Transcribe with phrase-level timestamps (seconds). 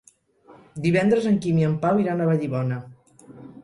[0.85, 2.85] Divendres en Quim i en Pau iran a Vallibona.